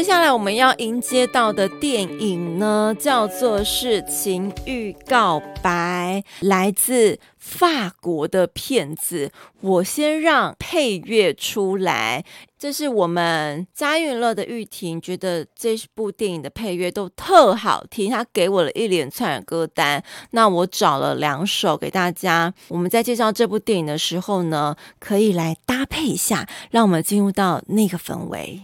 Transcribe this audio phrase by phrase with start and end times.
[0.00, 9.30] 接下来我们要迎接到的电影呢，叫做是《情欲告白》，来自法国的片子。
[9.60, 12.24] 我先让配乐出来，
[12.58, 20.02] 这是我们佳韵乐的玉婷觉得这部电影的配乐都特好听，她给我了一连串的歌单。
[20.30, 28.62] 那我找了两首给大家，我们在介绍这部电影的时候呢，可以来搭配一下，让我们进入到那个氛围。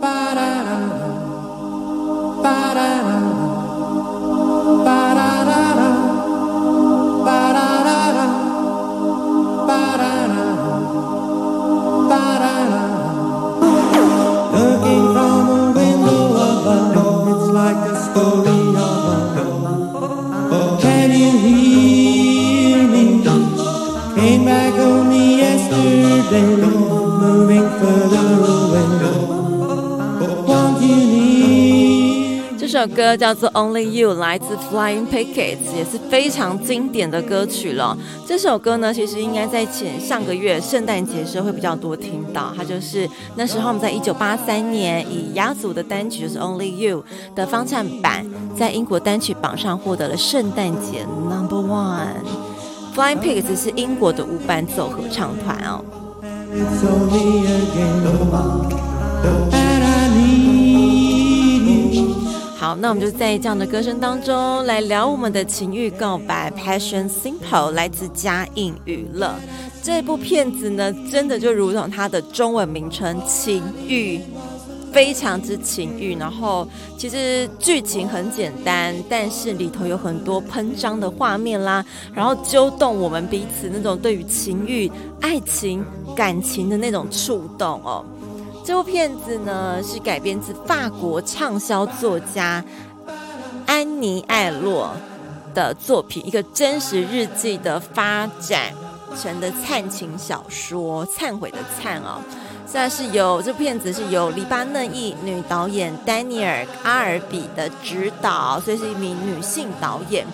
[0.00, 1.04] 这
[32.84, 37.96] 首歌叫做《Only You》，来自 Flying Pickets，也是非常经典的歌曲了。
[38.26, 42.52] 这首歌呢，其实应该在前上个月圣诞节时候会比较多听到。
[42.54, 47.02] 它就是那时候我们在一九八三年以雅组的单曲就是《Only You》
[47.34, 52.20] 的方唱版，在英国单曲榜上获得了圣诞节 Number One。
[52.94, 55.82] Flying Pickets 是英国的无伴奏合唱团哦。
[62.64, 69.34] 好，那我们就在这样的歌声当中来聊我们的情欲告白，Passion Simple，来自嘉映娱乐。
[69.82, 74.18] 这部片子呢，真的就如同它的中文名称“情欲”，
[74.90, 76.16] 非常之情欲。
[76.16, 76.66] 然后
[76.96, 81.84] 其实剧情很简单，但是里头有很多喷张的画面啦，
[82.14, 84.90] 然后揪动我们彼此那种对于情欲、
[85.20, 85.84] 爱情、
[86.16, 88.02] 感情的那种触动哦。
[88.64, 92.64] 这部片子呢，是改编自法国畅销作家
[93.66, 94.96] 安妮艾洛
[95.52, 98.72] 的作品，一个真实日记的发展
[99.20, 102.22] 成的灿情小说，忏悔的忏哦。
[102.66, 110.26] 现在是由这部片子是由黎巴嫩裔女导演丹尼尔阿尔比的执导，所以是一名女性导演。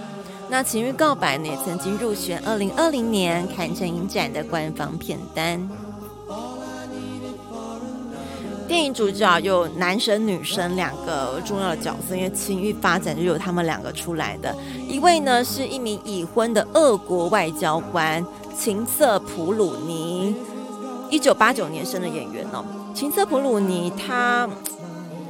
[0.48, 5.68] 那《情欲告白》呢，也曾经入选二零二零年坎城影展的官方片单。
[8.70, 14.54] 电影主角有男生女生两个重要的角色，因为情欲发展就由他们两个出来的。
[14.88, 18.24] 一位呢是一名已婚的俄国外交官
[18.56, 20.36] 琴瑟普鲁尼，
[21.10, 22.64] 一九八九年生的演员哦。
[22.94, 24.48] 琴瑟普鲁尼他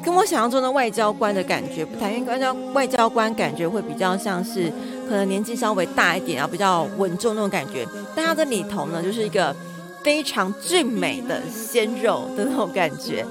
[0.04, 4.70] 跟我想象中的外交官的感觉不太，因为外交外交官感觉会比较像是
[5.08, 7.88] 可能年纪稍微大一点，然后比较稳重那种感觉。
[8.14, 9.56] 但他的里头呢，就是一个。
[10.02, 13.24] 非常俊美的鲜肉的那种感觉，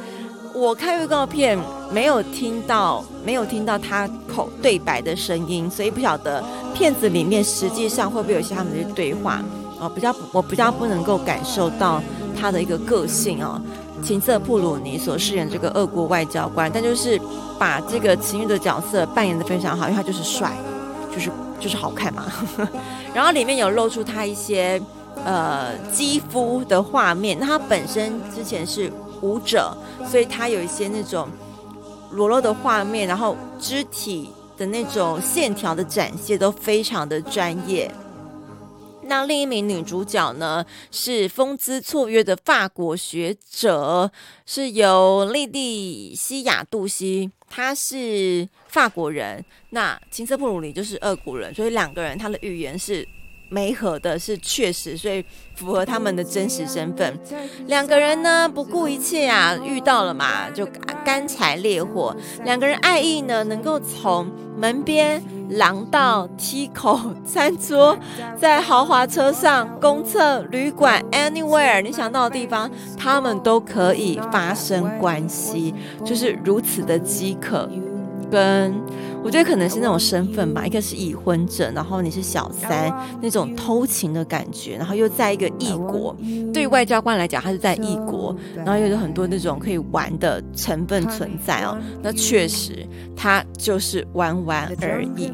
[0.53, 1.57] 我看预告片
[1.91, 6.43] 没有听到，没有听到他口对白的声音，所以不晓得
[6.73, 9.41] 片子里面实际上会不会有一些他们的对话
[9.79, 12.01] 哦，比较我比较不能够感受到
[12.39, 13.59] 他的一个个性哦。
[14.03, 17.19] 琴瑟布鲁尼所饰演这个俄国外交官，但就是
[17.57, 20.55] 把这个情欲的角色扮演得非常好，因为他就是帅，
[21.11, 22.25] 就是就是好看嘛。
[23.13, 24.81] 然后里面有露出他一些。
[25.25, 28.91] 呃，肌肤的画面，那他本身之前是
[29.21, 29.75] 舞者，
[30.09, 31.27] 所以他有一些那种
[32.11, 37.91] 裸露的画面，然后肢体的那种线条的展现都非常的专业。
[39.03, 44.09] 那另一名女主角呢，是风姿绰约的法国学者，
[44.45, 53.07] 是由莉蒂西亚·杜西，她是法国人，那琴瑟布鲁尼就是俄国人，所以两个人他的语言是。
[53.49, 55.25] 没合的是确实，所以
[55.55, 57.19] 符合他们的真实身份。
[57.67, 60.67] 两个人呢，不顾一切啊，遇到了嘛，就
[61.03, 62.15] 干柴烈火。
[62.45, 67.97] 两个人爱意呢，能够从门边、廊道、梯口、餐桌，
[68.39, 75.73] 在豪华车上、公厕、旅馆，anywhere 你想到的地方，他们都可以发生关系，
[76.05, 77.69] 就是如此的饥渴。
[78.29, 78.73] 跟
[79.23, 86.15] 我觉得可能是那种身份吧，一个是已婚者，然后你是小三，那种偷情的感觉，然后又在一个异国，
[86.53, 91.77] 对于外交官来讲，他是在异国，然后又有很多那种可以玩的成分存在哦。
[92.01, 95.31] 那确实，他就是玩玩而已。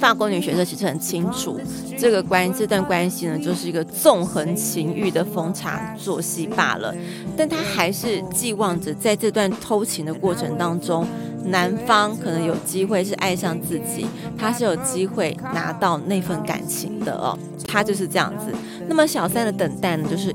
[0.00, 1.60] 法国女学者其实很清楚，
[1.96, 6.92] 这个关这段关系呢，就是一个纵横情欲的逢场作戏罢了。
[7.36, 11.06] 但她还是寄望着，在这段偷情的过程当中，
[11.44, 14.06] 男方可能有机会是爱上自己，
[14.36, 17.38] 他是有机会拿到那份感情的哦。
[17.66, 18.52] 他就是这样子。
[18.88, 20.34] 那么小三的等待呢，就是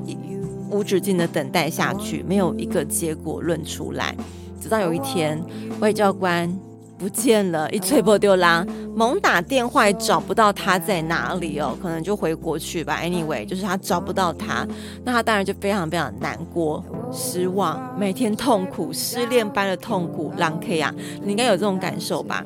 [0.70, 4.14] 无止境的等待下去，没有一个结果论出来，
[4.60, 5.42] 直到有一天，
[5.80, 6.52] 外交官。
[6.98, 13.00] 不见了，一吹破丢狼，猛打电话也找不到他在哪里哦，可能就回国去吧。
[13.02, 14.66] Anyway，就是他找不到他，
[15.04, 16.82] 那他当然就非常非常难过、
[17.12, 20.32] 失望，每天痛苦，失恋般的痛苦。
[20.38, 22.44] 狼 K 啊，你应该有这种感受吧？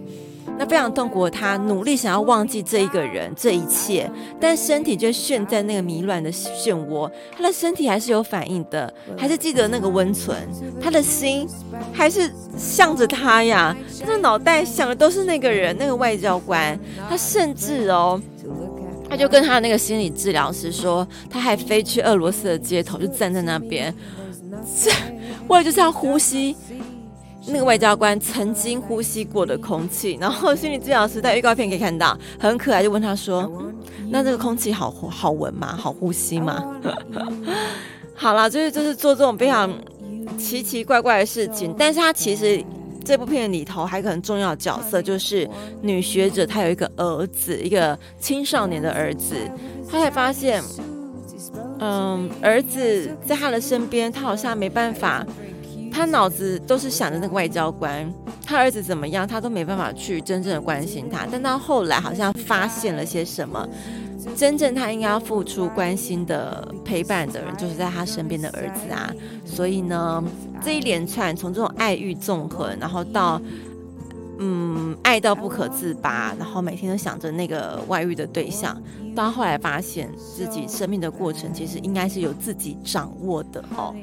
[0.60, 7.10] 那非常痛苦他，努力想要忘记这一个人，这一切，但身体却陷在那个迷乱的漩涡。
[7.34, 10.36] 他的身体还是有反应的，还是记得那个温存。
[10.78, 11.48] 他的心
[11.94, 13.74] 还是向着他呀，
[14.04, 16.78] 他的脑袋想的都是那个人，那个外交官。
[17.08, 18.20] 他甚至哦，
[19.08, 23.94] 他就跟他的那个心理治疗师说，他还飞去俄罗斯的街头，就站在那边，
[24.84, 24.90] 这
[25.48, 26.54] 为了就是要呼吸。
[27.50, 33.74] 那个外交官曾经呼吸过的空气，然后心理治疗师在预告片可以看到，很可爱，就问他说：“嗯，
[34.10, 35.76] 那这个空气好好闻吗？
[35.76, 36.80] 好呼吸吗？”
[38.14, 39.72] 好了，就是就是做这种非常
[40.36, 42.62] 奇奇怪怪的事情，但是他其实
[43.04, 45.48] 这部片里头还有一个很重要的角色，就是
[45.80, 49.34] 女学者，她有一个儿子，一个青少年的儿子，
[49.90, 50.62] 她才发现，
[51.78, 55.26] 嗯，儿子在他的身边，他好像没办法。
[55.92, 58.12] 他脑子都是想着那个外交官，
[58.44, 61.26] 他儿子怎么样，他都没办法去真正的关心他。
[61.30, 63.68] 但到后来好像发现了些什么，
[64.36, 69.12] 真正他应该要付出关心的陪伴的人，就是在他身边的儿子啊。
[69.44, 70.22] 所以呢，
[70.62, 73.40] 这一连串从这种爱欲纵横，然后到
[74.38, 78.80] 嗯爱到不可自拔，然后每天都想着那个外遇的对象，
[79.14, 83.94] 到后来发现自己生命的过程，其实应该是由自己掌握的哦。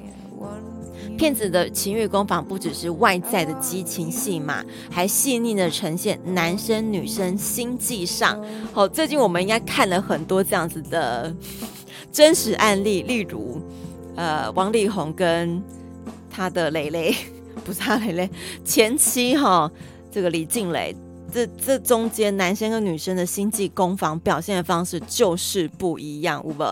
[1.16, 8.44] 骗子的情欲攻防不只是外在的激情戏码，还细腻的呈现男生女生心计上。
[8.74, 11.34] 好，最近我们应该看了很多这样子的
[12.12, 13.62] 真实案例，例如，
[14.16, 15.62] 呃，王力宏跟
[16.30, 17.16] 他的蕾蕾，
[17.64, 18.30] 不是他蕾蕾
[18.66, 19.72] 前妻哈，
[20.12, 20.96] 这个李静蕾，
[21.32, 26.64] 这这中间男生跟女生的心计攻防表现的方式就是不一样，五不？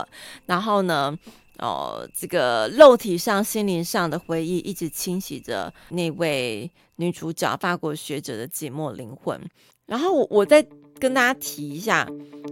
[0.46, 1.16] 然后呢？
[1.58, 9.40] 哦，这个肉体上、心灵上的回忆一直侵袭着那位女主角法国学者的寂寞灵魂。
[9.86, 10.66] 然后我我再
[10.98, 12.06] 跟大家提一下，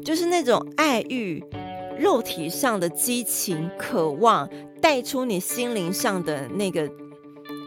[0.05, 1.43] 就是那种爱欲、
[1.99, 4.49] 肉体上的激情、渴望，
[4.81, 6.89] 带出你心灵上的那个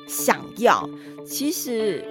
[0.07, 0.90] 想要。
[1.25, 2.06] 其实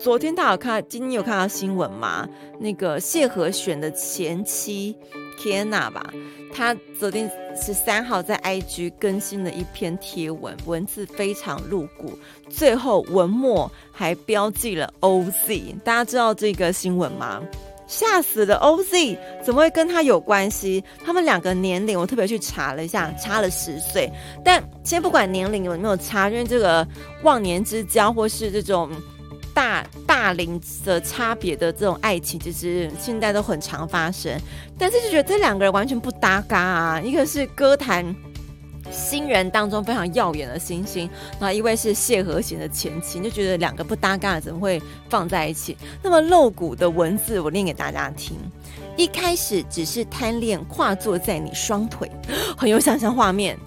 [0.00, 2.28] 昨天大家有看，今天有看到新闻吗？
[2.58, 4.96] 那个谢和弦的前妻
[5.38, 6.12] Kiana 吧，
[6.52, 7.30] 她昨天。
[7.58, 12.12] 十三号在 IG 更新了一篇贴文，文字非常露骨，
[12.50, 15.80] 最后文末还标记了 OZ。
[15.82, 17.42] 大家知道这个新闻吗？
[17.86, 20.84] 吓死了！OZ 怎么会跟他有关系？
[21.02, 24.12] 他们两个年龄我特别去查了一下，差了十岁。
[24.44, 26.86] 但先不管年龄有没有差，因为这个
[27.22, 28.90] 忘年之交或是这种。
[29.56, 34.38] 大大龄的差别的这种爱情，其实现在都很常发生，
[34.78, 37.00] 但是就觉得这两个人完全不搭嘎啊！
[37.00, 38.14] 一个是歌坛
[38.90, 41.08] 新人当中非常耀眼的星星，
[41.40, 45.74] 然后一位是谢和弦的前妻，就觉得两个不搭嘎怎么会放在一起？
[46.02, 48.36] 那么露骨的文字，我念给大家听。
[48.94, 52.10] 一开始只是贪恋跨坐在你双腿，
[52.58, 53.58] 很有想象画面，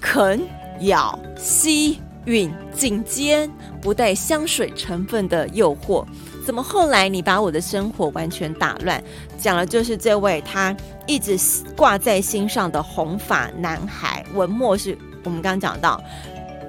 [0.00, 0.40] 啃
[0.80, 2.00] 咬吸。
[2.24, 3.50] 吮颈肩
[3.80, 6.06] 不带香水成分的诱惑，
[6.46, 9.02] 怎么后来你把我的生活完全打乱？
[9.38, 10.76] 讲的就是这位他
[11.06, 11.36] 一直
[11.76, 14.24] 挂在心上的红发男孩。
[14.34, 16.00] 文末是我们刚刚讲到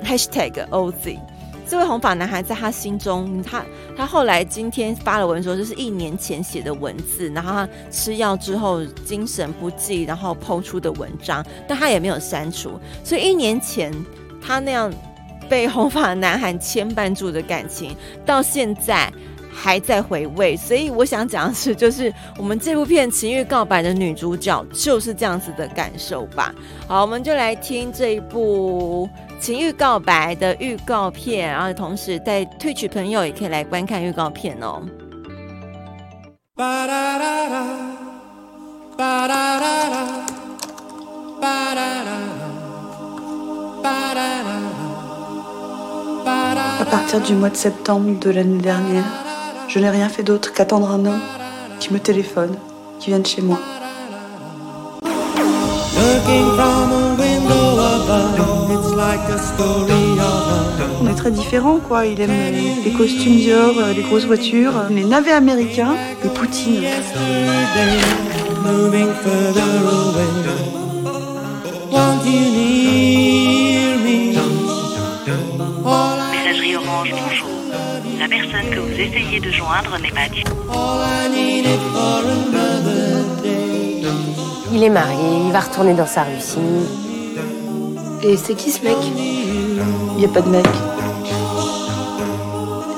[0.04, 1.20] #hashtag OZ，
[1.68, 3.64] 这位红发男孩在他心中，他
[3.96, 13.94] 他后来今天发了文说，这是一年前写的文字，然后他吃药之后精神不济，然后抛出的文章，但他也没有删除，所以一年前
[14.42, 14.92] 他那样。
[15.50, 17.96] 被红发男孩牵绊住的感情，
[18.26, 19.12] 到现在
[19.54, 20.56] 还在回味。
[20.58, 26.54] 所以我想讲的是，就是我们这部片《情欲告白》的女主角就是这样子的感受吧。
[26.88, 29.08] 好，我们就来听这一部
[29.40, 34.82] 《情欲告白的预告片，然后同时在 Twitch 朋友也可以来观看预告片哦。
[44.16, 44.83] À
[46.94, 49.04] partir du mois de septembre de l'année dernière,
[49.68, 51.22] je n'ai rien fait d'autre qu'attendre un homme
[51.80, 52.56] qui me téléphone,
[53.00, 53.58] qui vienne chez moi.
[61.02, 62.06] On est très différents, quoi.
[62.06, 62.30] Il aime
[62.86, 66.84] les costumes Dior, les grosses voitures, les navets américains, les poutines.
[79.04, 80.64] Essayez de joindre n'est pas disponible.
[84.72, 86.58] Il est marié, il va retourner dans sa Russie.
[88.24, 88.98] Et c'est qui ce mec?
[90.16, 90.66] Il n'y a pas de mec.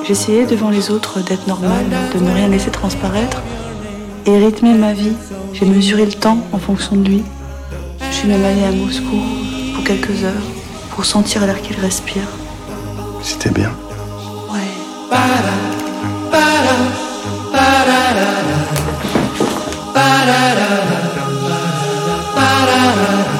[0.07, 3.41] J'essayais devant les autres d'être normale, de ne rien laisser transparaître
[4.27, 5.15] et rythmer ma vie.
[5.53, 7.24] J'ai mesuré le temps en fonction de lui.
[8.12, 9.19] Je suis même allée à Moscou
[9.74, 10.45] pour quelques heures
[10.91, 12.27] pour sentir l'air qu'il respire.
[13.21, 13.71] C'était bien.
[14.51, 14.59] Ouais.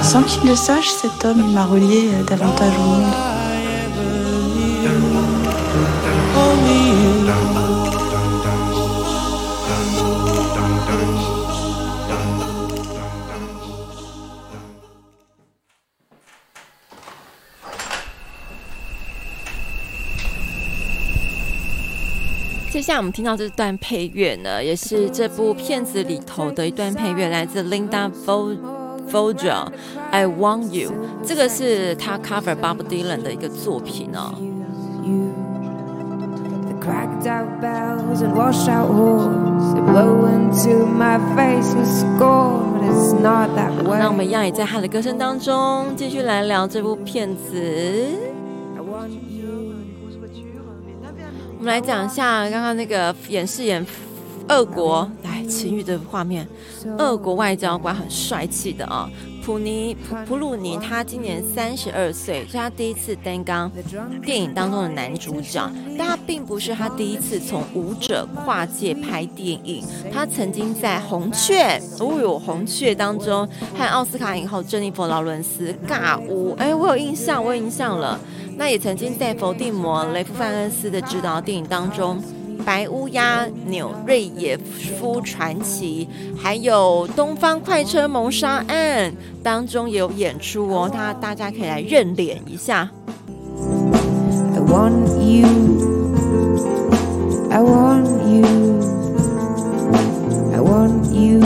[0.02, 3.35] Sans qu'il le sache, cet homme m'a relié davantage au monde..
[22.86, 28.12] 下来我们听到这段配乐呢，也是这部片子里头的一段配乐，来自 Linda
[29.12, 29.42] Vogel，
[30.12, 30.92] 《I Want You》。
[31.26, 34.36] 这个是他 cover Bob Dylan 的一个作品哦。
[43.98, 48.35] 那我们一样也在他的歌声当中继续来聊这部片子。
[51.66, 53.84] 我们来讲一下刚刚那个演饰演
[54.50, 56.48] 俄国来情欲的画面，
[57.00, 59.10] 俄国外交官很帅气的啊，
[59.44, 63.72] 普尼普普鲁尼，他今年三十二岁，是他第一次担纲
[64.24, 65.68] 电影当中的男主角，
[65.98, 78.20] 但他并不是他第一次从舞者跨界拍电影，他曾经在红雀，哦哟红雀当中和奥斯卡影后珍妮佛劳伦斯尬舞，哎，我有印象，我有印象了。
[78.58, 82.18] 那也曾经在佛地魔雷夫范恩斯的执导电影当中，
[82.64, 86.08] 《白乌鸦纽瑞耶夫传奇》
[86.42, 89.12] 还有《东方快车谋杀案》
[89.44, 92.90] 当中也有演出哦，大大家可以来认脸一下。
[94.54, 95.48] I want you,
[97.52, 98.46] I want you,
[100.54, 101.42] I want you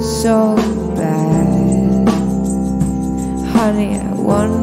[0.00, 0.56] so
[0.96, 2.08] bad,
[3.52, 4.61] honey, I want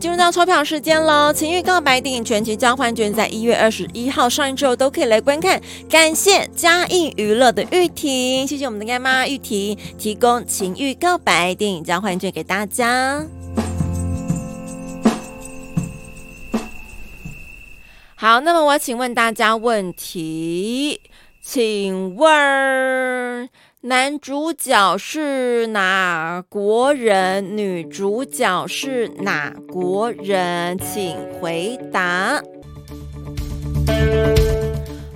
[0.00, 1.30] 进入到抽票时间喽！
[1.30, 5.60] 情欲告白电影全集交换券在一月二十一号上映之后都可以来观看。
[5.90, 13.26] 感谢嘉映娱乐的玉婷，谢谢我们的干妈玉婷提供情欲告白电影交换券给大家。
[18.14, 20.98] 好，那么我请问大家问题，
[21.42, 23.49] 请问。
[23.82, 27.56] 男主角是哪国人？
[27.56, 30.76] 女主角是哪国人？
[30.78, 32.42] 请回答。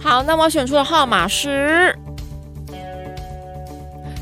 [0.01, 1.95] 好，那我选出的号码是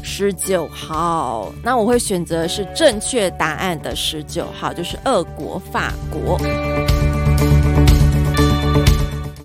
[0.03, 1.53] 十九号。
[1.63, 6.37] 那我会选择是正确答案的十九号，就是俄国、法国。